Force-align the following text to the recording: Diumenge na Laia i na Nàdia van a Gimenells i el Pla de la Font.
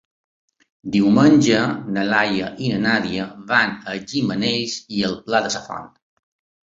Diumenge 0.93 1.59
na 1.97 2.05
Laia 2.13 2.49
i 2.67 2.71
na 2.73 2.79
Nàdia 2.87 3.27
van 3.55 3.77
a 3.93 3.97
Gimenells 4.13 4.79
i 4.99 5.05
el 5.11 5.19
Pla 5.29 5.43
de 5.49 5.53
la 5.59 5.63
Font. 5.69 5.93